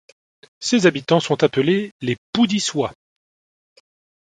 [0.59, 2.91] Ses habitants sont appelés les Poudissois.